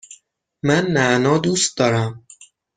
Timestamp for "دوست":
1.37-1.77